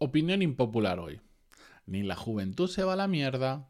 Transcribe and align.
Opinión 0.00 0.42
impopular 0.42 1.00
hoy. 1.00 1.20
Ni 1.84 2.04
la 2.04 2.14
juventud 2.14 2.70
se 2.70 2.84
va 2.84 2.92
a 2.92 2.96
la 2.96 3.08
mierda, 3.08 3.68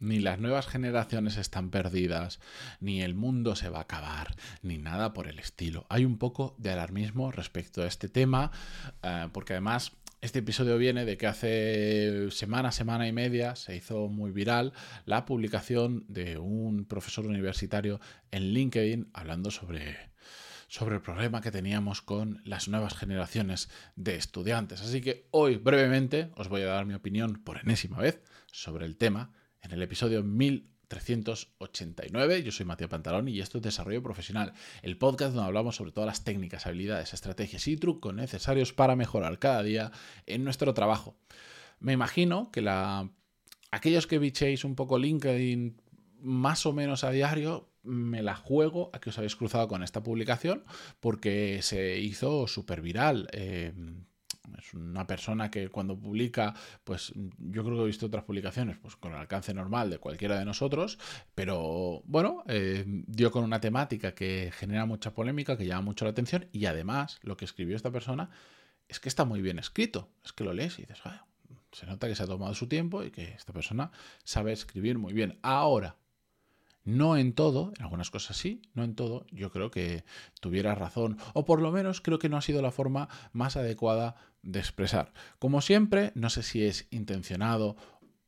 ni 0.00 0.18
las 0.18 0.38
nuevas 0.38 0.66
generaciones 0.66 1.38
están 1.38 1.70
perdidas, 1.70 2.40
ni 2.80 3.00
el 3.00 3.14
mundo 3.14 3.56
se 3.56 3.70
va 3.70 3.78
a 3.78 3.82
acabar, 3.82 4.36
ni 4.60 4.76
nada 4.76 5.14
por 5.14 5.28
el 5.28 5.38
estilo. 5.38 5.86
Hay 5.88 6.04
un 6.04 6.18
poco 6.18 6.54
de 6.58 6.72
alarmismo 6.72 7.32
respecto 7.32 7.80
a 7.80 7.86
este 7.86 8.10
tema, 8.10 8.50
eh, 9.02 9.30
porque 9.32 9.54
además 9.54 9.92
este 10.20 10.40
episodio 10.40 10.76
viene 10.76 11.06
de 11.06 11.16
que 11.16 11.26
hace 11.26 12.30
semana, 12.32 12.70
semana 12.70 13.08
y 13.08 13.12
media 13.12 13.56
se 13.56 13.74
hizo 13.74 14.08
muy 14.08 14.30
viral 14.30 14.74
la 15.06 15.24
publicación 15.24 16.04
de 16.06 16.36
un 16.36 16.84
profesor 16.84 17.26
universitario 17.26 17.98
en 18.30 18.52
LinkedIn 18.52 19.08
hablando 19.14 19.50
sobre 19.50 20.12
sobre 20.72 20.94
el 20.94 21.02
problema 21.02 21.42
que 21.42 21.50
teníamos 21.50 22.00
con 22.00 22.40
las 22.46 22.66
nuevas 22.66 22.94
generaciones 22.94 23.68
de 23.94 24.14
estudiantes. 24.14 24.80
Así 24.80 25.02
que 25.02 25.28
hoy 25.30 25.56
brevemente 25.56 26.30
os 26.34 26.48
voy 26.48 26.62
a 26.62 26.68
dar 26.68 26.86
mi 26.86 26.94
opinión 26.94 27.42
por 27.44 27.58
enésima 27.58 27.98
vez 27.98 28.22
sobre 28.50 28.86
el 28.86 28.96
tema 28.96 29.34
en 29.60 29.72
el 29.72 29.82
episodio 29.82 30.22
1389. 30.22 32.42
Yo 32.42 32.52
soy 32.52 32.64
Matías 32.64 32.88
Pantaloni 32.88 33.32
y 33.32 33.40
esto 33.40 33.58
es 33.58 33.64
Desarrollo 33.64 34.02
Profesional, 34.02 34.54
el 34.80 34.96
podcast 34.96 35.34
donde 35.34 35.48
hablamos 35.48 35.76
sobre 35.76 35.92
todas 35.92 36.06
las 36.06 36.24
técnicas, 36.24 36.66
habilidades, 36.66 37.12
estrategias 37.12 37.68
y 37.68 37.76
trucos 37.76 38.14
necesarios 38.14 38.72
para 38.72 38.96
mejorar 38.96 39.38
cada 39.38 39.62
día 39.62 39.92
en 40.24 40.42
nuestro 40.42 40.72
trabajo. 40.72 41.18
Me 41.80 41.92
imagino 41.92 42.50
que 42.50 42.62
la... 42.62 43.10
aquellos 43.72 44.06
que 44.06 44.18
bichéis 44.18 44.64
un 44.64 44.74
poco 44.74 44.98
LinkedIn 44.98 45.82
más 46.22 46.64
o 46.64 46.72
menos 46.72 47.04
a 47.04 47.10
diario, 47.10 47.68
me 47.82 48.22
la 48.22 48.36
juego 48.36 48.90
a 48.92 49.00
que 49.00 49.10
os 49.10 49.18
habéis 49.18 49.36
cruzado 49.36 49.68
con 49.68 49.82
esta 49.82 50.02
publicación 50.02 50.64
porque 51.00 51.60
se 51.62 51.98
hizo 51.98 52.46
súper 52.46 52.80
viral. 52.80 53.28
Eh, 53.32 53.72
es 54.58 54.74
una 54.74 55.06
persona 55.06 55.50
que 55.50 55.68
cuando 55.68 55.98
publica, 55.98 56.54
pues 56.84 57.12
yo 57.38 57.64
creo 57.64 57.76
que 57.76 57.82
he 57.82 57.86
visto 57.86 58.06
otras 58.06 58.24
publicaciones 58.24 58.76
pues 58.78 58.96
con 58.96 59.12
el 59.12 59.18
alcance 59.18 59.54
normal 59.54 59.90
de 59.90 59.98
cualquiera 59.98 60.38
de 60.38 60.44
nosotros, 60.44 60.98
pero 61.34 62.02
bueno, 62.04 62.42
eh, 62.48 62.84
dio 62.86 63.30
con 63.30 63.44
una 63.44 63.60
temática 63.60 64.14
que 64.14 64.52
genera 64.54 64.86
mucha 64.86 65.14
polémica, 65.14 65.56
que 65.56 65.66
llama 65.66 65.82
mucho 65.82 66.04
la 66.04 66.10
atención 66.10 66.48
y 66.52 66.66
además 66.66 67.18
lo 67.22 67.36
que 67.36 67.44
escribió 67.44 67.76
esta 67.76 67.90
persona 67.90 68.30
es 68.88 69.00
que 69.00 69.08
está 69.08 69.24
muy 69.24 69.40
bien 69.40 69.58
escrito, 69.58 70.10
es 70.24 70.32
que 70.32 70.44
lo 70.44 70.52
lees 70.52 70.78
y 70.78 70.82
dices, 70.82 70.98
se 71.72 71.86
nota 71.86 72.08
que 72.08 72.14
se 72.14 72.22
ha 72.22 72.26
tomado 72.26 72.54
su 72.54 72.68
tiempo 72.68 73.02
y 73.02 73.10
que 73.10 73.30
esta 73.32 73.52
persona 73.52 73.90
sabe 74.24 74.52
escribir 74.52 74.98
muy 74.98 75.12
bien. 75.12 75.38
Ahora, 75.42 75.96
no 76.84 77.16
en 77.16 77.32
todo, 77.32 77.72
en 77.76 77.84
algunas 77.84 78.10
cosas 78.10 78.36
sí, 78.36 78.62
no 78.74 78.84
en 78.84 78.94
todo, 78.94 79.26
yo 79.30 79.50
creo 79.50 79.70
que 79.70 80.04
tuviera 80.40 80.74
razón, 80.74 81.18
o 81.34 81.44
por 81.44 81.60
lo 81.60 81.72
menos 81.72 82.00
creo 82.00 82.18
que 82.18 82.28
no 82.28 82.36
ha 82.36 82.42
sido 82.42 82.62
la 82.62 82.70
forma 82.70 83.08
más 83.32 83.56
adecuada 83.56 84.16
de 84.42 84.58
expresar. 84.58 85.12
Como 85.38 85.60
siempre, 85.60 86.12
no 86.14 86.30
sé 86.30 86.42
si 86.42 86.64
es 86.64 86.88
intencionado 86.90 87.76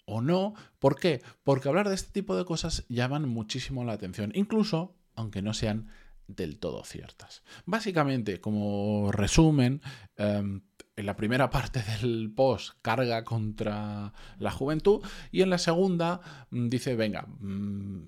o 0.07 0.21
no. 0.21 0.55
¿Por 0.79 0.99
qué? 0.99 1.23
Porque 1.43 1.69
hablar 1.69 1.89
de 1.89 1.95
este 1.95 2.13
tipo 2.13 2.37
de 2.37 2.45
cosas 2.45 2.85
llaman 2.89 3.29
muchísimo 3.29 3.85
la 3.85 3.95
atención, 3.95 4.33
incluso 4.35 4.95
aunque 5.17 5.43
no 5.43 5.55
sean 5.55 5.89
del 6.27 6.59
todo 6.59 6.85
ciertas. 6.85 7.43
Básicamente, 7.67 8.41
como 8.41 9.13
resumen, 9.13 9.83
em, 10.17 10.63
en 10.97 11.07
la 11.07 11.17
primera 11.17 11.51
parte 11.51 11.83
del 11.83 12.33
post 12.35 12.79
carga 12.83 13.25
contra 13.25 14.13
la 14.39 14.51
juventud 14.51 15.03
y 15.33 15.43
en 15.43 15.51
la 15.51 15.59
segunda 15.59 16.21
mm, 16.51 16.69
dice, 16.69 16.97
venga, 16.97 17.27
mm, 17.41 18.07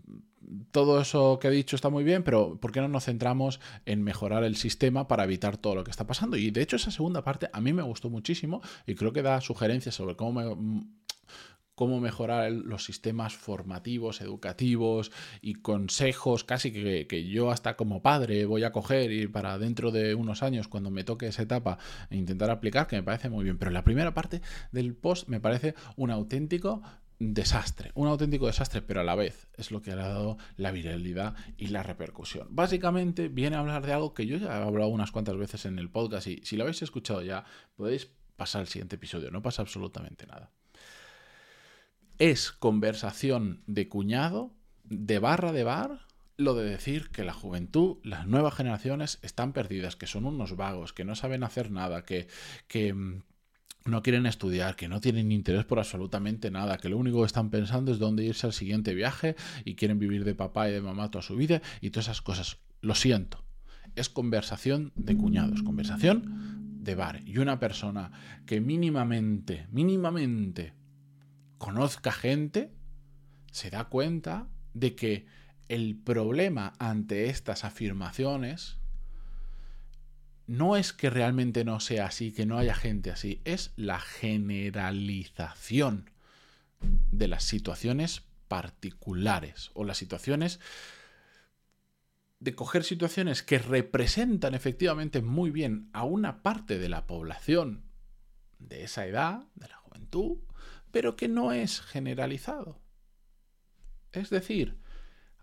todo 0.71 1.01
eso 1.01 1.39
que 1.41 1.49
he 1.49 1.51
dicho 1.51 1.77
está 1.77 1.89
muy 1.89 2.05
bien, 2.05 2.23
pero 2.23 2.59
¿por 2.61 2.73
qué 2.73 2.81
no 2.81 2.89
nos 2.89 3.05
centramos 3.05 3.61
en 3.85 4.03
mejorar 4.03 4.45
el 4.45 4.57
sistema 4.57 5.09
para 5.09 5.25
evitar 5.25 5.57
todo 5.57 5.75
lo 5.75 5.85
que 5.85 5.91
está 5.91 6.07
pasando? 6.07 6.37
Y 6.37 6.51
de 6.51 6.63
hecho 6.63 6.77
esa 6.77 6.91
segunda 6.91 7.23
parte 7.25 7.49
a 7.53 7.61
mí 7.61 7.73
me 7.73 7.83
gustó 7.83 8.11
muchísimo 8.11 8.63
y 8.87 8.95
creo 8.95 9.13
que 9.13 9.23
da 9.23 9.41
sugerencias 9.41 9.95
sobre 9.95 10.17
cómo 10.17 10.57
cómo 11.77 12.01
mejorar 12.01 12.51
los 12.51 12.85
sistemas 12.85 13.37
formativos, 13.37 14.23
educativos 14.23 15.13
y 15.43 15.57
consejos 15.57 16.43
casi 16.43 16.73
que, 16.73 17.07
que, 17.07 17.29
yo 17.29 17.51
hasta 17.51 17.77
como 17.77 18.01
padre 18.01 18.47
voy 18.47 18.65
a 18.65 18.73
coger 18.73 19.13
y 19.13 19.27
para 19.29 19.59
dentro 19.59 19.91
de 19.91 20.15
unos 20.15 20.43
años 20.43 20.69
cuando 20.69 20.91
me 20.91 21.05
toque 21.05 21.27
esa 21.27 21.43
etapa 21.43 21.77
intentar 22.11 22.51
aplicar, 22.51 22.87
que 22.87 22.97
me 22.97 23.03
parece 23.03 23.29
muy 23.29 23.45
bien. 23.45 23.59
Pero 23.59 23.71
la 23.73 23.85
primera 23.85 24.15
parte 24.15 24.41
del 24.73 24.95
post 24.95 25.29
me 25.29 25.39
parece 25.39 25.75
un 25.97 26.11
auténtico 26.11 26.81
desastre, 27.19 27.93
un 27.95 28.09
auténtico 28.09 28.47
desastre, 28.47 28.83
pero 28.83 29.01
a 29.01 29.05
la 29.05 29.15
vez 29.15 29.49
es 29.57 29.71
lo 29.71 29.81
que 29.81 29.93
ha 29.93 29.97
dado 29.97 30.37
la 30.57 30.71
viralidad 30.71 31.35
y 31.57 31.69
la 31.69 31.83
repercusión. 31.83 32.49
Básicamente 32.51 33.29
viene 33.29 33.57
a 33.57 33.61
hablar 33.61 33.87
de 33.87 33.93
algo 33.93 34.13
que 34.13 34.27
yo 34.27 34.37
ya 34.37 34.59
he 34.59 34.63
hablado 34.63 34.91
unas 34.91 35.13
cuantas 35.13 35.37
veces 35.37 35.65
en 35.65 35.79
el 35.79 35.91
podcast 35.91 36.27
y 36.27 36.41
si 36.45 36.57
lo 36.57 36.65
habéis 36.65 36.83
escuchado 36.83 37.23
ya 37.23 37.45
podéis 37.77 38.11
pasar 38.37 38.61
al 38.61 38.69
siguiente 38.69 38.97
episodio, 38.97 39.31
no 39.31 39.43
pasa 39.43 39.63
absolutamente 39.63 40.27
nada. 40.27 40.51
Es 42.19 42.53
conversación 42.53 43.63
de 43.67 43.89
cuñado, 43.89 44.55
de 44.85 45.19
barra 45.19 45.53
de 45.53 45.65
bar, 45.65 46.07
lo 46.37 46.55
de 46.55 46.69
decir 46.69 47.11
que 47.11 47.25
la 47.25 47.33
juventud, 47.33 47.97
las 48.03 48.27
nuevas 48.27 48.55
generaciones 48.55 49.19
están 49.23 49.53
perdidas, 49.53 49.97
que 49.97 50.07
son 50.07 50.27
unos 50.27 50.57
vagos, 50.57 50.93
que 50.93 51.05
no 51.05 51.15
saben 51.15 51.45
hacer 51.45 51.71
nada, 51.71 52.05
que, 52.05 52.29
que 52.69 52.93
mm, 52.93 53.23
no 53.87 54.03
quieren 54.03 54.27
estudiar, 54.27 54.77
que 54.77 54.89
no 54.89 55.01
tienen 55.01 55.33
interés 55.33 55.65
por 55.65 55.79
absolutamente 55.79 56.51
nada, 56.51 56.79
que 56.79 56.89
lo 56.89 56.99
único 56.99 57.21
que 57.21 57.27
están 57.27 57.51
pensando 57.51 57.93
es 57.93 57.99
dónde 57.99 58.25
irse 58.25 58.47
al 58.47 58.53
siguiente 58.53 58.95
viaje 58.95 59.37
y 59.65 59.75
quieren 59.75 59.99
vivir 59.99 60.25
de 60.25 60.35
papá 60.35 60.69
y 60.69 60.73
de 60.73 60.81
mamá 60.81 61.11
toda 61.11 61.23
su 61.23 61.37
vida 61.37 61.63
y 61.81 61.91
todas 61.91 62.07
esas 62.07 62.23
cosas. 62.23 62.59
Lo 62.81 62.95
siento. 62.95 63.45
Es 63.95 64.09
conversación 64.09 64.93
de 64.95 65.17
cuñados, 65.17 65.63
conversación 65.63 66.83
de 66.83 66.95
bar. 66.95 67.23
Y 67.27 67.39
una 67.39 67.59
persona 67.59 68.13
que 68.45 68.61
mínimamente, 68.61 69.67
mínimamente 69.71 70.75
conozca 71.59 72.13
gente, 72.13 72.73
se 73.51 73.71
da 73.71 73.85
cuenta 73.85 74.49
de 74.75 74.95
que 74.95 75.27
el 75.69 75.97
problema 75.97 76.75
ante 76.79 77.27
estas 77.27 77.65
afirmaciones 77.65 78.79
no 80.47 80.77
es 80.77 80.93
que 80.93 81.11
realmente 81.11 81.65
no 81.65 81.81
sea 81.81 82.07
así, 82.07 82.33
que 82.33 82.47
no 82.47 82.59
haya 82.59 82.75
gente 82.75 83.11
así, 83.11 83.41
es 83.45 83.73
la 83.77 83.99
generalización 83.99 86.11
de 87.11 87.29
las 87.29 87.45
situaciones 87.45 88.23
particulares 88.49 89.71
o 89.75 89.85
las 89.85 89.99
situaciones 89.99 90.61
de 92.39 92.55
coger 92.55 92.85
situaciones 92.85 93.43
que 93.43 93.59
representan 93.59 94.55
efectivamente 94.55 95.23
muy 95.23 95.51
bien 95.51 95.89
a 95.93 96.05
una 96.05 96.43
parte 96.43 96.79
de 96.79 96.89
la 96.89 97.07
población 97.07 97.85
de 98.59 98.85
esa 98.85 99.07
edad, 99.07 99.45
de 99.55 99.69
la 99.69 99.77
juventud, 99.77 100.39
pero 100.91 101.17
que 101.17 101.29
no 101.29 101.53
es 101.53 101.81
generalizado. 101.81 102.81
Es 104.13 104.31
decir, 104.31 104.79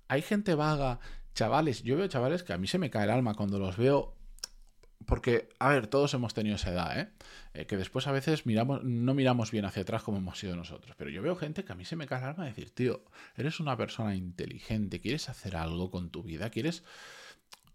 hay 0.07 0.21
gente 0.21 0.55
vaga, 0.55 0.99
chavales, 1.33 1.83
yo 1.83 1.97
veo 1.97 2.07
chavales 2.07 2.43
que 2.43 2.53
a 2.53 2.57
mí 2.57 2.67
se 2.67 2.77
me 2.77 2.89
cae 2.89 3.05
el 3.05 3.11
alma 3.11 3.33
cuando 3.33 3.59
los 3.59 3.75
veo 3.75 4.15
porque, 5.05 5.49
a 5.59 5.69
ver, 5.69 5.87
todos 5.87 6.13
hemos 6.13 6.33
tenido 6.33 6.55
esa 6.55 6.71
edad, 6.71 6.99
¿eh? 6.99 7.09
¿eh? 7.53 7.65
Que 7.65 7.77
después 7.77 8.07
a 8.07 8.11
veces 8.11 8.45
miramos, 8.45 8.83
no 8.83 9.13
miramos 9.13 9.51
bien 9.51 9.65
hacia 9.65 9.81
atrás 9.81 10.03
como 10.03 10.17
hemos 10.17 10.39
sido 10.39 10.55
nosotros. 10.55 10.95
Pero 10.97 11.09
yo 11.09 11.21
veo 11.21 11.35
gente 11.35 11.63
que 11.63 11.71
a 11.71 11.75
mí 11.75 11.85
se 11.85 11.95
me 11.95 12.07
cae 12.07 12.19
el 12.19 12.29
alma 12.29 12.45
decir, 12.45 12.69
tío, 12.71 13.03
eres 13.35 13.59
una 13.59 13.75
persona 13.77 14.15
inteligente, 14.15 14.99
quieres 14.99 15.29
hacer 15.29 15.55
algo 15.55 15.91
con 15.91 16.09
tu 16.09 16.23
vida, 16.23 16.49
quieres... 16.49 16.83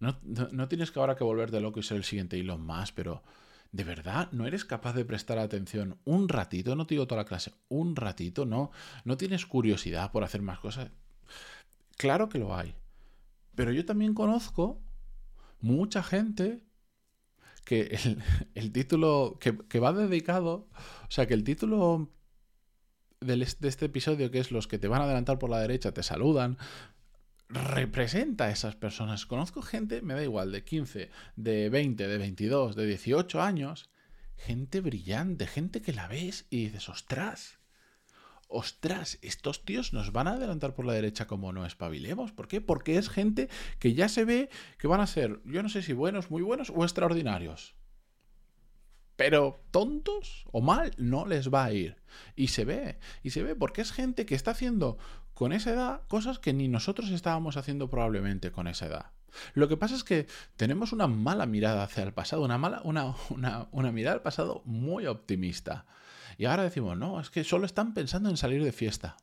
No, 0.01 0.17
no, 0.23 0.69
tienes 0.69 0.93
que 0.93 1.01
ahora 1.01 1.17
que 1.17 1.25
volverte 1.25 1.61
loco 1.61 1.81
y 1.81 1.83
ser 1.83 1.97
el 1.97 2.05
siguiente 2.05 2.39
Elon 2.39 2.65
más, 2.65 2.93
pero 2.93 3.25
¿de 3.73 3.83
verdad 3.83 4.29
no 4.31 4.47
eres 4.47 4.65
capaz 4.65 4.93
de 4.93 5.05
prestar 5.05 5.39
atención 5.39 5.99
un 6.05 6.29
ratito? 6.29 6.77
No 6.77 6.87
te 6.87 6.95
digo 6.95 7.09
toda 7.09 7.23
la 7.23 7.29
clase, 7.29 7.53
un 7.69 7.97
ratito, 7.97 8.47
¿no? 8.47 8.71
¿No 9.05 9.17
tienes 9.17 9.45
curiosidad 9.45 10.13
por 10.13 10.23
hacer 10.23 10.41
más 10.41 10.61
cosas? 10.61 10.91
Claro 11.97 12.29
que 12.29 12.39
lo 12.39 12.55
hay. 12.55 12.77
Pero 13.57 13.73
yo 13.73 13.85
también 13.85 14.15
conozco 14.15 14.81
mucha 15.61 16.05
gente 16.05 16.63
que 17.69 17.99
el, 18.55 18.73
título 18.73 19.39
que, 19.39 19.79
va 19.79 19.93
dedicado, 19.93 20.71
o 21.07 21.11
sea, 21.11 21.27
que 21.27 21.35
el 21.35 21.45
título 21.45 22.11
de 23.21 23.43
este 23.43 23.85
episodio, 23.85 24.31
que 24.31 24.39
es 24.39 24.51
los 24.51 24.67
que 24.67 24.79
te 24.79 24.89
van 24.89 25.03
a 25.03 25.05
adelantar 25.05 25.39
por 25.39 25.51
la 25.51 25.61
derecha, 25.61 25.93
te 25.93 26.03
saludan, 26.03 26.57
representa 27.51 28.47
a 28.47 28.51
esas 28.51 28.75
personas. 28.75 29.27
Conozco 29.27 29.61
gente, 29.61 30.01
me 30.01 30.15
da 30.15 30.23
igual, 30.23 30.51
de 30.51 30.65
15, 30.65 31.11
de 31.37 31.69
20, 31.69 32.09
de 32.09 32.17
22, 32.17 32.75
de 32.75 32.87
18 32.87 33.43
años, 33.43 33.91
gente 34.35 34.81
brillante, 34.81 35.47
gente 35.47 35.83
que 35.83 35.93
la 35.93 36.09
ves 36.09 36.47
y 36.49 36.65
dices, 36.65 36.89
ostras, 36.89 37.58
ostras, 38.49 39.19
estos 39.23 39.65
tíos 39.65 39.93
nos 39.93 40.13
van 40.13 40.27
a 40.27 40.33
adelantar 40.33 40.75
por 40.75 40.87
la 40.87 40.95
derecha 40.95 41.27
como 41.27 41.53
no 41.53 41.67
espabilemos. 41.67 42.33
¿Por 42.33 42.49
qué? 42.49 42.61
Porque 42.61 42.97
es 42.97 43.09
gente 43.09 43.49
que 43.79 43.95
ya 43.95 44.09
se 44.09 44.25
ve 44.25 44.51
que 44.79 44.89
van 44.89 45.01
a 45.01 45.07
ser, 45.07 45.41
yo 45.45 45.63
no 45.63 45.69
sé 45.69 45.83
si 45.83 45.93
buenos, 45.93 46.31
muy 46.31 46.43
buenos 46.43 46.71
o 46.75 46.83
extraordinarios. 46.83 47.75
Pero 49.17 49.61
tontos 49.71 50.45
o 50.53 50.61
mal 50.61 50.93
no 50.97 51.27
les 51.27 51.53
va 51.53 51.65
a 51.65 51.73
ir. 51.73 51.97
Y 52.37 52.49
se 52.49 52.65
ve, 52.65 52.99
y 53.23 53.31
se 53.31 53.43
ve 53.43 53.55
porque 53.55 53.83
es 53.83 53.93
gente 53.93 54.27
que 54.27 54.35
está 54.35 54.53
haciendo 54.53 54.97
con 55.35 55.53
esa 55.53 55.73
edad 55.73 56.03
cosas 56.09 56.39
que 56.39 56.53
ni 56.53 56.69
nosotros 56.69 57.11
estábamos 57.11 57.57
haciendo 57.57 57.91
probablemente 57.91 58.51
con 58.51 58.67
esa 58.67 58.87
edad. 58.87 59.13
Lo 59.55 59.69
que 59.69 59.77
pasa 59.77 59.95
es 59.95 60.05
que 60.05 60.27
tenemos 60.57 60.93
una 60.93 61.07
mala 61.07 61.47
mirada 61.47 61.83
hacia 61.83 62.03
el 62.03 62.13
pasado, 62.13 62.43
una, 62.43 62.59
mala, 62.59 62.81
una, 62.85 63.15
una 63.71 63.93
mirada 63.93 64.15
al 64.15 64.23
pasado 64.23 64.63
muy 64.65 65.07
optimista. 65.07 65.87
Y 66.39 66.45
ahora 66.45 66.63
decimos, 66.63 66.97
no, 66.97 67.21
es 67.21 67.31
que 67.31 67.43
solo 67.43 67.67
están 67.67 67.93
pensando 67.93 68.31
en 68.31 68.37
salir 68.37 68.63
de 68.63 68.71
fiesta. 68.71 69.17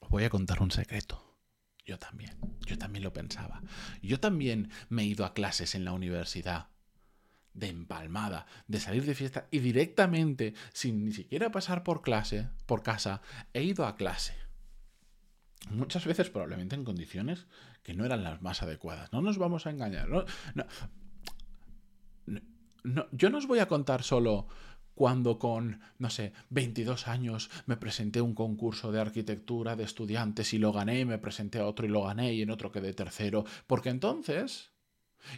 Os 0.00 0.10
voy 0.10 0.24
a 0.24 0.30
contar 0.30 0.60
un 0.60 0.72
secreto. 0.72 1.24
Yo 1.86 1.98
también, 1.98 2.36
yo 2.66 2.76
también 2.76 3.04
lo 3.04 3.12
pensaba. 3.12 3.62
Yo 4.02 4.18
también 4.18 4.70
me 4.88 5.02
he 5.02 5.06
ido 5.06 5.24
a 5.24 5.34
clases 5.34 5.76
en 5.76 5.84
la 5.84 5.92
universidad 5.92 6.66
de 7.54 7.68
empalmada, 7.68 8.46
de 8.66 8.80
salir 8.80 9.04
de 9.06 9.14
fiesta 9.14 9.46
y 9.52 9.60
directamente, 9.60 10.54
sin 10.72 11.04
ni 11.04 11.12
siquiera 11.12 11.50
pasar 11.50 11.84
por 11.84 12.02
clase, 12.02 12.48
por 12.66 12.82
casa, 12.82 13.22
he 13.52 13.62
ido 13.62 13.86
a 13.86 13.96
clase. 13.96 14.34
Muchas 15.70 16.06
veces 16.06 16.28
probablemente 16.28 16.74
en 16.74 16.84
condiciones 16.84 17.46
que 17.84 17.94
no 17.94 18.04
eran 18.04 18.24
las 18.24 18.42
más 18.42 18.62
adecuadas. 18.62 19.12
No 19.12 19.22
nos 19.22 19.38
vamos 19.38 19.66
a 19.66 19.70
engañar. 19.70 20.08
No, 20.08 20.24
no, 22.82 23.06
yo 23.12 23.30
no 23.30 23.38
os 23.38 23.46
voy 23.46 23.60
a 23.60 23.68
contar 23.68 24.02
solo 24.02 24.48
cuando 24.98 25.38
con, 25.38 25.80
no 26.00 26.10
sé, 26.10 26.32
22 26.50 27.06
años 27.06 27.50
me 27.66 27.76
presenté 27.76 28.18
a 28.18 28.24
un 28.24 28.34
concurso 28.34 28.90
de 28.90 29.00
arquitectura 29.00 29.76
de 29.76 29.84
estudiantes 29.84 30.52
y 30.54 30.58
lo 30.58 30.72
gané, 30.72 31.04
me 31.04 31.18
presenté 31.18 31.60
a 31.60 31.66
otro 31.66 31.86
y 31.86 31.88
lo 31.88 32.02
gané 32.02 32.34
y 32.34 32.42
en 32.42 32.50
otro 32.50 32.72
quedé 32.72 32.92
tercero, 32.94 33.44
porque 33.68 33.90
entonces 33.90 34.72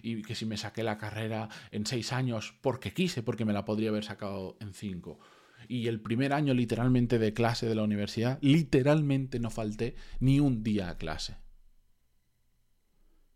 y 0.02 0.22
que 0.22 0.34
si 0.34 0.46
me 0.46 0.56
saqué 0.56 0.82
la 0.82 0.96
carrera 0.96 1.50
en 1.72 1.84
seis 1.84 2.14
años 2.14 2.54
porque 2.62 2.94
quise, 2.94 3.22
porque 3.22 3.44
me 3.44 3.52
la 3.52 3.66
podría 3.66 3.90
haber 3.90 4.04
sacado 4.04 4.56
en 4.60 4.72
cinco. 4.72 5.20
Y 5.68 5.88
el 5.88 6.00
primer 6.00 6.32
año 6.32 6.54
literalmente 6.54 7.18
de 7.18 7.34
clase 7.34 7.68
de 7.68 7.74
la 7.74 7.82
universidad, 7.82 8.38
literalmente 8.40 9.40
no 9.40 9.50
falté 9.50 9.94
ni 10.20 10.40
un 10.40 10.62
día 10.62 10.88
a 10.88 10.96
clase. 10.96 11.36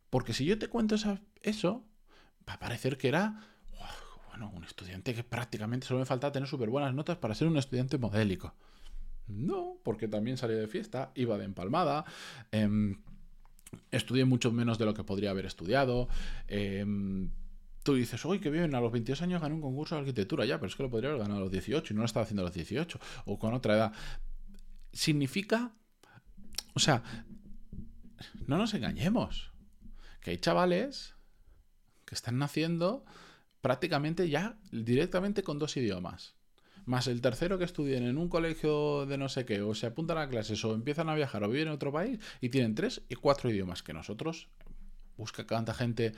Porque 0.08 0.32
si 0.32 0.46
yo 0.46 0.58
te 0.58 0.68
cuento 0.68 0.96
eso, 1.42 1.84
va 2.48 2.54
a 2.54 2.58
parecer 2.58 2.96
que 2.96 3.08
era 3.08 3.53
bueno, 4.34 4.52
un 4.52 4.64
estudiante 4.64 5.14
que 5.14 5.22
prácticamente 5.22 5.86
solo 5.86 6.00
me 6.00 6.06
falta 6.06 6.32
tener 6.32 6.48
súper 6.48 6.68
buenas 6.68 6.92
notas 6.92 7.16
para 7.16 7.36
ser 7.36 7.46
un 7.46 7.56
estudiante 7.56 7.98
modélico. 7.98 8.52
No, 9.28 9.78
porque 9.84 10.08
también 10.08 10.36
salí 10.36 10.54
de 10.54 10.66
fiesta, 10.66 11.12
iba 11.14 11.38
de 11.38 11.44
empalmada. 11.44 12.04
Em, 12.50 12.96
estudié 13.92 14.24
mucho 14.24 14.50
menos 14.50 14.76
de 14.76 14.86
lo 14.86 14.94
que 14.94 15.04
podría 15.04 15.30
haber 15.30 15.46
estudiado. 15.46 16.08
Em, 16.48 17.30
tú 17.84 17.94
dices, 17.94 18.24
uy, 18.24 18.40
qué 18.40 18.50
bien, 18.50 18.74
a 18.74 18.80
los 18.80 18.90
22 18.90 19.22
años 19.22 19.40
gané 19.40 19.54
un 19.54 19.60
concurso 19.60 19.94
de 19.94 20.00
arquitectura, 20.00 20.44
ya, 20.44 20.58
pero 20.58 20.66
es 20.66 20.74
que 20.74 20.82
lo 20.82 20.90
podría 20.90 21.10
haber 21.10 21.22
ganado 21.22 21.38
a 21.38 21.44
los 21.44 21.52
18 21.52 21.92
y 21.92 21.94
no 21.94 22.02
lo 22.02 22.06
estaba 22.06 22.24
haciendo 22.24 22.42
a 22.42 22.46
los 22.46 22.54
18 22.54 22.98
o 23.26 23.38
con 23.38 23.54
otra 23.54 23.74
edad. 23.74 23.92
Significa, 24.92 25.76
o 26.74 26.80
sea, 26.80 27.04
no 28.48 28.58
nos 28.58 28.74
engañemos, 28.74 29.52
que 30.20 30.32
hay 30.32 30.38
chavales 30.38 31.14
que 32.04 32.16
están 32.16 32.38
naciendo 32.38 33.04
prácticamente 33.64 34.28
ya 34.28 34.58
directamente 34.70 35.42
con 35.42 35.58
dos 35.58 35.74
idiomas 35.78 36.34
más 36.84 37.06
el 37.06 37.22
tercero 37.22 37.56
que 37.56 37.64
estudien 37.64 38.04
en 38.04 38.18
un 38.18 38.28
colegio 38.28 39.06
de 39.06 39.16
no 39.16 39.30
sé 39.30 39.46
qué, 39.46 39.62
o 39.62 39.74
se 39.74 39.86
apuntan 39.86 40.18
a 40.18 40.28
clases, 40.28 40.62
o 40.66 40.74
empiezan 40.74 41.08
a 41.08 41.14
viajar, 41.14 41.42
o 41.42 41.48
viven 41.48 41.68
en 41.68 41.74
otro 41.74 41.90
país, 41.90 42.18
y 42.42 42.50
tienen 42.50 42.74
tres 42.74 43.00
y 43.08 43.14
cuatro 43.14 43.50
idiomas 43.50 43.82
que 43.82 43.94
nosotros. 43.94 44.48
Busca 45.16 45.46
cuánta 45.46 45.72
gente 45.72 46.12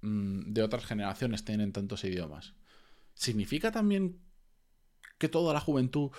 mm, 0.00 0.52
de 0.52 0.62
otras 0.62 0.86
generaciones 0.86 1.44
tienen 1.44 1.72
tantos 1.72 2.02
idiomas. 2.02 2.54
¿Significa 3.14 3.70
también 3.70 4.18
que 5.18 5.28
toda 5.28 5.54
la 5.54 5.60
juventud 5.60 6.10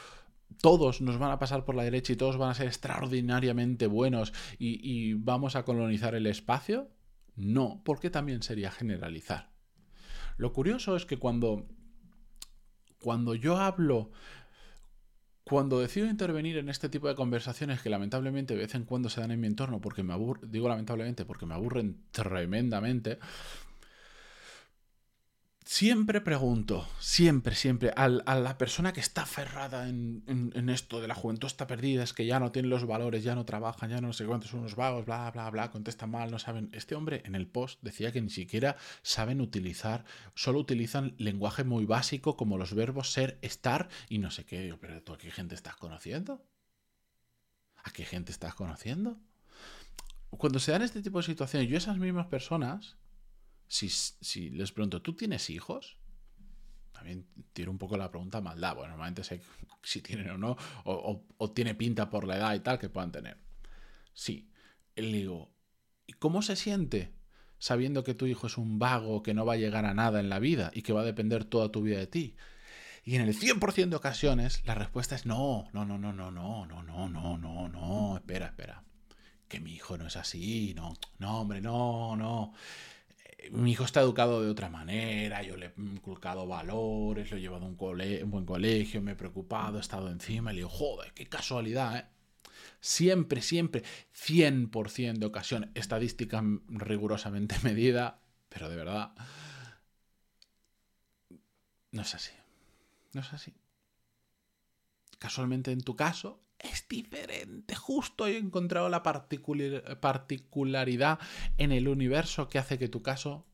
todos 0.61 1.01
nos 1.01 1.17
van 1.17 1.31
a 1.31 1.39
pasar 1.39 1.65
por 1.65 1.75
la 1.75 1.83
derecha 1.83 2.13
y 2.13 2.15
todos 2.15 2.37
van 2.37 2.51
a 2.51 2.55
ser 2.55 2.67
extraordinariamente 2.67 3.85
buenos 3.85 4.31
y, 4.57 4.79
y, 4.81 5.13
vamos 5.13 5.57
a 5.57 5.63
colonizar 5.63 6.15
el 6.15 6.25
espacio? 6.25 6.89
No, 7.35 7.81
porque 7.83 8.09
también 8.09 8.43
sería 8.43 8.71
generalizar. 8.71 9.48
Lo 10.39 10.53
curioso 10.53 10.95
es 10.95 11.05
que 11.05 11.19
cuando 11.19 11.67
cuando 13.01 13.35
yo 13.35 13.57
hablo, 13.57 14.09
cuando 15.43 15.79
decido 15.79 16.07
intervenir 16.07 16.57
en 16.57 16.69
este 16.69 16.87
tipo 16.87 17.09
de 17.09 17.15
conversaciones 17.15 17.81
que 17.81 17.89
lamentablemente 17.89 18.53
de 18.53 18.61
vez 18.61 18.73
en 18.73 18.85
cuando 18.85 19.09
se 19.09 19.19
dan 19.19 19.31
en 19.31 19.41
mi 19.41 19.47
entorno, 19.47 19.81
porque 19.81 20.01
me 20.01 20.13
aburren, 20.13 20.49
digo 20.49 20.69
lamentablemente 20.69 21.25
porque 21.25 21.45
me 21.45 21.55
aburren 21.55 22.05
tremendamente, 22.11 23.19
Siempre 25.79 26.19
pregunto, 26.19 26.85
siempre, 26.99 27.55
siempre, 27.55 27.93
a 27.95 28.09
la 28.09 28.57
persona 28.57 28.91
que 28.91 28.99
está 28.99 29.21
aferrada 29.21 29.87
en, 29.87 30.69
esto 30.69 30.99
de 30.99 31.07
la 31.07 31.15
juventud 31.15 31.47
está 31.47 31.67
perdida, 31.67 32.03
es 32.03 32.11
que 32.11 32.25
ya 32.25 32.37
no 32.37 32.51
tiene 32.51 32.67
los 32.67 32.85
valores, 32.85 33.23
ya 33.23 33.33
no 33.33 33.45
trabajan, 33.45 33.89
ya 33.89 34.01
no 34.01 34.11
sé 34.11 34.25
cuántos 34.25 34.51
son 34.51 34.59
unos 34.59 34.75
vagos, 34.75 35.05
bla, 35.05 35.31
bla, 35.31 35.49
bla, 35.49 35.71
contestan 35.71 36.11
mal, 36.11 36.31
no 36.31 36.37
saben. 36.37 36.69
Este 36.73 36.95
hombre 36.95 37.21
en 37.23 37.33
el 37.33 37.47
post 37.47 37.81
decía 37.81 38.11
que 38.11 38.19
ni 38.19 38.29
siquiera 38.29 38.75
saben 39.03 39.39
utilizar, 39.39 40.03
solo 40.35 40.59
utilizan 40.59 41.15
lenguaje 41.17 41.63
muy 41.63 41.85
básico 41.85 42.35
como 42.35 42.57
los 42.57 42.73
verbos 42.73 43.13
ser, 43.13 43.39
estar 43.41 43.87
y 44.09 44.17
no 44.17 44.31
sé 44.31 44.43
qué. 44.43 44.77
pero 44.81 45.01
tú 45.01 45.13
a 45.13 45.17
qué 45.17 45.31
gente 45.31 45.55
estás 45.55 45.77
conociendo? 45.77 46.45
¿A 47.85 47.91
qué 47.91 48.03
gente 48.03 48.33
estás 48.33 48.53
conociendo? 48.53 49.17
Cuando 50.29 50.59
se 50.59 50.73
dan 50.73 50.81
este 50.81 51.01
tipo 51.01 51.19
de 51.19 51.23
situaciones, 51.23 51.69
yo 51.69 51.77
esas 51.77 51.97
mismas 51.97 52.27
personas 52.27 52.97
si, 53.69 54.49
les 54.49 54.71
pregunto, 54.71 55.01
¿tú 55.01 55.13
tienes 55.13 55.49
hijos? 55.49 55.97
También 56.91 57.27
tiro 57.53 57.71
un 57.71 57.77
poco 57.77 57.97
la 57.97 58.09
pregunta 58.09 58.41
maldad. 58.41 58.75
Bueno, 58.75 58.89
normalmente 58.89 59.23
sé 59.23 59.41
si 59.83 60.01
tienen 60.01 60.29
o 60.31 60.37
no, 60.37 60.57
o, 60.83 61.51
tiene 61.51 61.75
pinta 61.75 62.09
por 62.09 62.27
la 62.27 62.37
edad 62.37 62.55
y 62.55 62.59
tal 62.59 62.79
que 62.79 62.89
puedan 62.89 63.11
tener. 63.11 63.37
Sí. 64.13 64.49
Le 64.95 65.07
digo, 65.07 65.53
¿y 66.07 66.13
cómo 66.13 66.41
se 66.41 66.55
siente 66.55 67.13
sabiendo 67.59 68.03
que 68.03 68.15
tu 68.15 68.25
hijo 68.25 68.47
es 68.47 68.57
un 68.57 68.79
vago, 68.79 69.21
que 69.23 69.33
no 69.33 69.45
va 69.45 69.53
a 69.53 69.57
llegar 69.57 69.85
a 69.85 69.93
nada 69.93 70.19
en 70.19 70.29
la 70.29 70.39
vida 70.39 70.71
y 70.73 70.81
que 70.81 70.91
va 70.91 71.01
a 71.01 71.05
depender 71.05 71.45
toda 71.45 71.71
tu 71.71 71.83
vida 71.83 71.99
de 71.99 72.07
ti? 72.07 72.35
Y 73.05 73.15
en 73.15 73.21
el 73.21 73.33
100% 73.33 73.89
de 73.89 73.95
ocasiones 73.95 74.65
la 74.65 74.75
respuesta 74.75 75.15
es 75.15 75.25
no, 75.25 75.69
no, 75.73 75.85
no, 75.85 75.97
no, 75.97 76.11
no, 76.11 76.31
no, 76.31 76.65
no, 76.65 76.83
no, 76.83 77.07
no, 77.07 77.37
no, 77.37 77.69
no, 77.69 78.17
espera, 78.17 78.47
espera. 78.47 78.83
Que 79.47 79.59
mi 79.59 79.73
hijo 79.73 79.97
no 79.97 80.07
es 80.07 80.17
así, 80.17 80.73
no, 80.75 80.93
no, 81.19 81.41
hombre, 81.41 81.61
no, 81.61 82.15
no 82.17 82.53
mi 83.51 83.71
hijo 83.71 83.83
está 83.83 84.01
educado 84.01 84.41
de 84.41 84.49
otra 84.49 84.69
manera, 84.69 85.41
yo 85.41 85.57
le 85.57 85.67
he 85.67 85.73
inculcado 85.77 86.47
valores, 86.47 87.31
lo 87.31 87.37
he 87.37 87.41
llevado 87.41 87.65
a 87.65 87.69
un, 87.69 87.77
buen 87.77 88.45
colegio, 88.45 89.01
me 89.01 89.11
he 89.11 89.15
preocupado, 89.15 89.77
he 89.77 89.81
estado 89.81 90.09
encima 90.09 90.51
y 90.51 90.55
le 90.55 90.59
digo, 90.59 90.69
joder, 90.69 91.13
qué 91.13 91.27
casualidad, 91.27 91.97
¿eh? 91.97 92.05
Siempre, 92.81 93.41
siempre, 93.41 93.83
100% 94.13 95.17
de 95.17 95.25
ocasión, 95.25 95.71
estadística 95.75 96.41
rigurosamente 96.67 97.55
medida, 97.63 98.21
pero 98.47 98.69
de 98.69 98.75
verdad, 98.75 99.13
no 101.91 102.01
es 102.01 102.15
así. 102.15 102.31
No 103.13 103.21
es 103.21 103.33
así. 103.33 103.53
Casualmente 105.17 105.71
en 105.71 105.81
tu 105.81 105.95
caso, 105.95 106.39
es 106.59 106.87
diferente. 106.87 107.75
Justo 107.75 108.27
he 108.27 108.37
encontrado 108.37 108.89
la 108.89 109.03
particularidad 109.03 111.19
en 111.57 111.71
el 111.71 111.87
universo 111.87 112.49
que 112.49 112.59
hace 112.59 112.77
que 112.77 112.89
tu 112.89 113.01
caso 113.01 113.45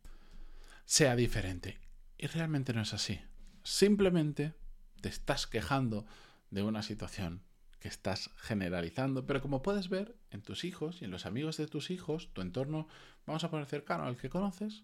sea 0.85 1.15
diferente. 1.15 1.79
Y 2.17 2.27
realmente 2.27 2.73
no 2.73 2.81
es 2.81 2.93
así. 2.93 3.19
Simplemente 3.63 4.53
te 5.01 5.09
estás 5.09 5.47
quejando 5.47 6.05
de 6.49 6.63
una 6.63 6.83
situación 6.83 7.43
que 7.79 7.87
estás 7.87 8.31
generalizando, 8.37 9.27
pero 9.27 9.41
como 9.41 9.61
puedes 9.61 9.89
ver 9.89 10.15
en 10.31 10.41
tus 10.41 10.63
hijos 10.63 11.01
y 11.01 11.05
en 11.05 11.11
los 11.11 11.25
amigos 11.25 11.57
de 11.57 11.67
tus 11.67 11.91
hijos, 11.91 12.29
tu 12.33 12.41
entorno, 12.41 12.87
vamos 13.27 13.43
a 13.43 13.51
poner 13.51 13.67
cercano 13.67 14.05
al 14.05 14.17
que 14.17 14.29
conoces, 14.29 14.83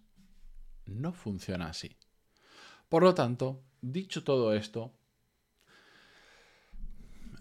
no 0.84 1.12
funciona 1.12 1.68
así. 1.68 1.96
Por 2.88 3.02
lo 3.02 3.14
tanto, 3.14 3.64
dicho 3.80 4.22
todo 4.22 4.54
esto, 4.54 4.94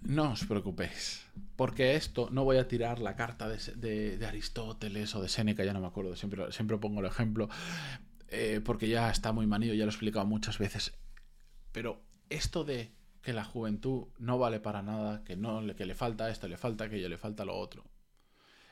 no 0.01 0.31
os 0.31 0.45
preocupéis, 0.45 1.25
porque 1.55 1.95
esto 1.95 2.29
no 2.31 2.43
voy 2.43 2.57
a 2.57 2.67
tirar 2.67 2.99
la 2.99 3.15
carta 3.15 3.47
de, 3.47 4.25
Aristóteles 4.27 5.15
o 5.15 5.21
de 5.21 5.29
Séneca, 5.29 5.63
ya 5.63 5.73
no 5.73 5.81
me 5.81 5.87
acuerdo, 5.87 6.15
siempre, 6.15 6.51
siempre 6.51 6.77
pongo 6.77 7.01
el 7.01 7.05
ejemplo, 7.05 7.49
eh, 8.27 8.61
porque 8.63 8.89
ya 8.89 9.11
está 9.11 9.31
muy 9.31 9.45
manido, 9.45 9.73
ya 9.73 9.85
lo 9.85 9.91
he 9.91 9.93
explicado 9.93 10.25
muchas 10.25 10.57
veces. 10.57 10.93
Pero 11.71 12.01
esto 12.29 12.63
de 12.63 12.91
que 13.21 13.33
la 13.33 13.43
juventud 13.43 14.07
no 14.17 14.39
vale 14.39 14.59
para 14.59 14.81
nada, 14.81 15.23
que, 15.23 15.35
no, 15.35 15.63
que 15.75 15.85
le 15.85 15.93
falta 15.93 16.29
esto, 16.29 16.47
le 16.47 16.57
falta 16.57 16.85
aquello, 16.85 17.07
le 17.07 17.17
falta 17.17 17.45
lo 17.45 17.55
otro, 17.55 17.85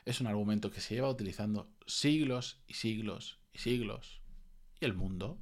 es 0.06 0.22
un 0.22 0.28
argumento 0.28 0.72
que 0.72 0.82
se 0.82 0.96
lleva 0.96 1.10
utilizando 1.10 1.70
siglos 1.86 2.64
y 2.68 2.74
siglos 2.74 3.40
y 3.54 3.60
siglos. 3.60 4.22
Y 4.82 4.86
el 4.86 4.96
mundo 4.96 5.38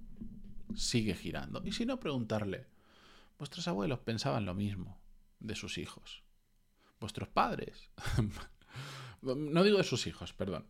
sigue 0.75 1.15
girando. 1.15 1.61
Y 1.63 1.71
si 1.71 1.85
no, 1.85 1.99
preguntarle, 1.99 2.65
vuestros 3.37 3.67
abuelos 3.69 3.99
pensaban 3.99 4.45
lo 4.45 4.53
mismo 4.53 4.99
de 5.39 5.55
sus 5.55 5.77
hijos. 5.77 6.23
Vuestros 6.99 7.29
padres. 7.29 7.89
no 9.21 9.63
digo 9.63 9.77
de 9.77 9.83
sus 9.83 10.07
hijos, 10.07 10.33
perdón. 10.33 10.67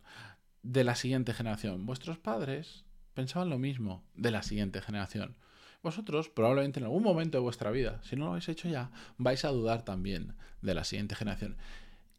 De 0.62 0.84
la 0.84 0.94
siguiente 0.94 1.32
generación. 1.32 1.86
Vuestros 1.86 2.18
padres 2.18 2.84
pensaban 3.14 3.50
lo 3.50 3.58
mismo 3.58 4.04
de 4.14 4.30
la 4.30 4.42
siguiente 4.42 4.80
generación. 4.80 5.36
Vosotros 5.82 6.28
probablemente 6.28 6.80
en 6.80 6.84
algún 6.84 7.02
momento 7.02 7.38
de 7.38 7.42
vuestra 7.42 7.70
vida, 7.70 8.02
si 8.02 8.16
no 8.16 8.24
lo 8.24 8.30
habéis 8.32 8.48
hecho 8.48 8.68
ya, 8.68 8.90
vais 9.16 9.44
a 9.44 9.50
dudar 9.50 9.84
también 9.84 10.34
de 10.60 10.74
la 10.74 10.84
siguiente 10.84 11.14
generación. 11.14 11.56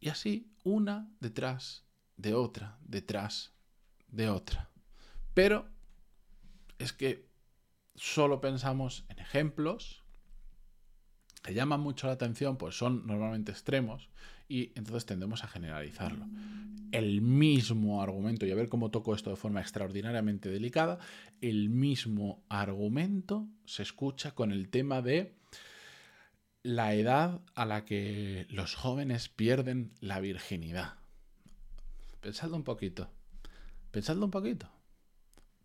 Y 0.00 0.08
así, 0.08 0.50
una 0.64 1.10
detrás 1.20 1.84
de 2.16 2.34
otra, 2.34 2.78
detrás 2.82 3.52
de 4.08 4.30
otra. 4.30 4.70
Pero 5.34 5.68
es 6.78 6.92
que 6.92 7.28
solo 7.94 8.40
pensamos 8.40 9.04
en 9.08 9.18
ejemplos 9.18 10.02
que 11.42 11.54
llaman 11.54 11.80
mucho 11.80 12.06
la 12.06 12.14
atención, 12.14 12.56
pues 12.56 12.76
son 12.76 13.06
normalmente 13.06 13.52
extremos 13.52 14.08
y 14.48 14.72
entonces 14.74 15.06
tendemos 15.06 15.44
a 15.44 15.48
generalizarlo. 15.48 16.26
El 16.92 17.20
mismo 17.20 18.02
argumento, 18.02 18.46
y 18.46 18.50
a 18.50 18.56
ver 18.56 18.68
cómo 18.68 18.90
toco 18.90 19.14
esto 19.14 19.30
de 19.30 19.36
forma 19.36 19.60
extraordinariamente 19.60 20.48
delicada, 20.48 20.98
el 21.40 21.68
mismo 21.68 22.42
argumento 22.48 23.46
se 23.64 23.82
escucha 23.82 24.32
con 24.32 24.50
el 24.50 24.68
tema 24.68 25.00
de 25.00 25.36
la 26.62 26.94
edad 26.94 27.40
a 27.54 27.64
la 27.64 27.84
que 27.84 28.46
los 28.50 28.74
jóvenes 28.74 29.28
pierden 29.28 29.92
la 30.00 30.20
virginidad. 30.20 30.94
Pensadlo 32.20 32.56
un 32.56 32.64
poquito. 32.64 33.08
Pensadlo 33.92 34.24
un 34.24 34.30
poquito. 34.30 34.68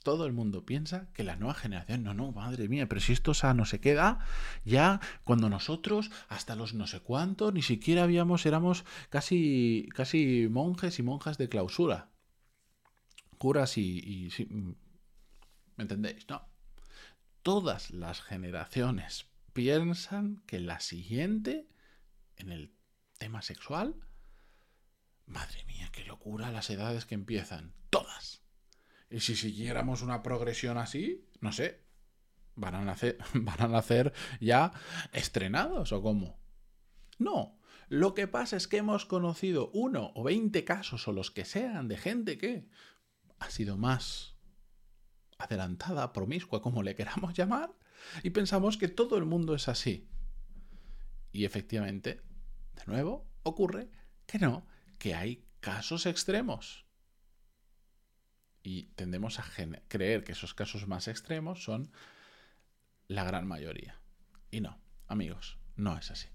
Todo 0.05 0.27
el 0.27 0.33
mundo 0.33 0.67
piensa 0.67 1.07
que 1.13 1.23
la 1.23 1.35
nueva 1.35 1.55
generación, 1.55 2.03
no, 2.03 2.13
no, 2.13 2.31
madre 2.31 2.69
mía, 2.69 2.87
pero 2.87 3.01
si 3.01 3.11
esto 3.11 3.31
no 3.55 3.65
se 3.65 3.79
queda, 3.79 4.19
ya 4.63 5.01
cuando 5.23 5.49
nosotros, 5.49 6.11
hasta 6.29 6.55
los 6.55 6.75
no 6.75 6.85
sé 6.85 6.99
cuántos, 6.99 7.51
ni 7.55 7.63
siquiera 7.63 8.03
habíamos, 8.03 8.45
éramos 8.45 8.85
casi, 9.09 9.89
casi 9.95 10.47
monjes 10.47 10.99
y 10.99 11.01
monjas 11.01 11.39
de 11.39 11.49
clausura. 11.49 12.11
Curas 13.39 13.79
y 13.79 14.29
¿Me 15.75 15.81
entendéis? 15.85 16.29
No. 16.29 16.47
Todas 17.41 17.89
las 17.89 18.21
generaciones 18.21 19.25
piensan 19.53 20.43
que 20.45 20.59
la 20.59 20.81
siguiente, 20.81 21.67
en 22.35 22.51
el 22.51 22.75
tema 23.17 23.41
sexual, 23.41 23.95
madre 25.25 25.65
mía, 25.65 25.89
qué 25.91 26.05
locura 26.05 26.51
las 26.51 26.69
edades 26.69 27.07
que 27.07 27.15
empiezan. 27.15 27.73
Todas. 27.89 28.44
Y 29.15 29.21
si 29.21 29.37
siguiéramos 29.37 30.01
una 30.01 30.21
progresión 30.21 30.77
así, 30.77 31.25
no 31.39 31.53
sé, 31.53 31.85
van 32.55 32.75
a 32.75 32.83
nacer, 32.83 33.17
van 33.33 33.61
a 33.61 33.69
nacer 33.69 34.11
ya 34.41 34.73
estrenados 35.13 35.93
o 35.93 36.01
cómo. 36.01 36.37
No, 37.17 37.57
lo 37.87 38.13
que 38.13 38.27
pasa 38.27 38.57
es 38.57 38.67
que 38.67 38.75
hemos 38.75 39.05
conocido 39.05 39.71
uno 39.71 40.11
o 40.15 40.23
veinte 40.25 40.65
casos 40.65 41.07
o 41.07 41.13
los 41.13 41.31
que 41.31 41.45
sean 41.45 41.87
de 41.87 41.95
gente 41.95 42.37
que 42.37 42.67
ha 43.39 43.49
sido 43.49 43.77
más 43.77 44.35
adelantada, 45.37 46.11
promiscua, 46.11 46.61
como 46.61 46.83
le 46.83 46.95
queramos 46.95 47.33
llamar, 47.37 47.73
y 48.21 48.31
pensamos 48.31 48.75
que 48.75 48.89
todo 48.89 49.17
el 49.17 49.23
mundo 49.23 49.55
es 49.55 49.69
así. 49.69 50.09
Y 51.31 51.45
efectivamente, 51.45 52.21
de 52.73 52.85
nuevo, 52.85 53.31
ocurre 53.43 53.89
que 54.25 54.39
no, 54.39 54.67
que 54.97 55.15
hay 55.15 55.47
casos 55.61 56.05
extremos. 56.05 56.84
Y 58.65 58.87
tendemos 58.95 59.39
a 59.39 59.45
creer 59.87 60.23
que 60.23 60.31
esos 60.31 60.55
casos 60.55 60.87
más 60.87 61.07
extremos 61.07 61.63
son 61.63 61.91
la 63.07 63.23
gran 63.23 63.47
mayoría. 63.47 64.01
Y 64.49 64.59
no, 64.59 64.79
amigos, 65.07 65.59
no 65.75 65.95
es 65.95 66.09
así. 66.09 66.27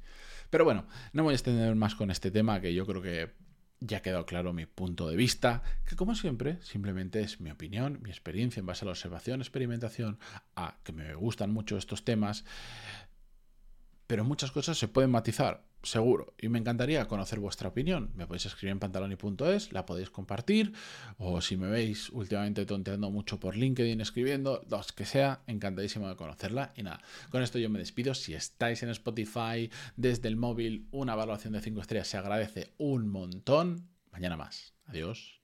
Pero 0.48 0.64
bueno, 0.64 0.86
no 1.12 1.24
voy 1.24 1.32
a 1.32 1.34
extender 1.34 1.74
más 1.74 1.96
con 1.96 2.08
este 2.08 2.30
tema 2.30 2.60
que 2.60 2.72
yo 2.72 2.86
creo 2.86 3.02
que 3.02 3.34
ya 3.80 3.96
ha 3.96 4.02
quedado 4.02 4.26
claro 4.26 4.52
mi 4.52 4.64
punto 4.64 5.08
de 5.08 5.16
vista, 5.16 5.64
que 5.84 5.96
como 5.96 6.14
siempre 6.14 6.62
simplemente 6.62 7.20
es 7.20 7.40
mi 7.40 7.50
opinión, 7.50 7.98
mi 8.00 8.10
experiencia 8.10 8.60
en 8.60 8.66
base 8.66 8.84
a 8.84 8.86
la 8.86 8.92
observación, 8.92 9.40
experimentación, 9.40 10.20
a 10.54 10.78
que 10.84 10.92
me 10.92 11.12
gustan 11.16 11.50
mucho 11.50 11.76
estos 11.78 12.04
temas, 12.04 12.44
pero 14.06 14.24
muchas 14.24 14.52
cosas 14.52 14.78
se 14.78 14.86
pueden 14.86 15.10
matizar, 15.10 15.64
seguro, 15.82 16.34
y 16.38 16.48
me 16.48 16.58
encantaría 16.58 17.06
conocer 17.06 17.38
vuestra 17.38 17.68
opinión. 17.68 18.10
Me 18.14 18.26
podéis 18.26 18.46
escribir 18.46 18.72
en 18.72 18.78
pantaloni.es, 18.78 19.72
la 19.72 19.86
podéis 19.86 20.10
compartir, 20.10 20.72
o 21.18 21.40
si 21.40 21.56
me 21.56 21.68
veis 21.68 22.10
últimamente 22.10 22.66
tonteando 22.66 23.10
mucho 23.10 23.40
por 23.40 23.56
LinkedIn 23.56 24.00
escribiendo, 24.00 24.62
los 24.68 24.92
que 24.92 25.06
sea, 25.06 25.42
encantadísimo 25.46 26.08
de 26.08 26.16
conocerla. 26.16 26.72
Y 26.76 26.82
nada, 26.82 27.00
con 27.30 27.42
esto 27.42 27.58
yo 27.58 27.70
me 27.70 27.78
despido. 27.78 28.14
Si 28.14 28.34
estáis 28.34 28.82
en 28.82 28.90
Spotify 28.90 29.70
desde 29.96 30.28
el 30.28 30.36
móvil, 30.36 30.88
una 30.90 31.14
evaluación 31.14 31.52
de 31.52 31.60
5 31.60 31.80
estrellas 31.80 32.08
se 32.08 32.16
agradece 32.16 32.74
un 32.78 33.08
montón. 33.08 33.88
Mañana 34.12 34.36
más. 34.36 34.74
Adiós. 34.86 35.39